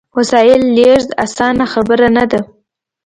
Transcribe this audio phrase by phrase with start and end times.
[0.17, 2.39] وسایلو لېږد اسانه خبره نه ده.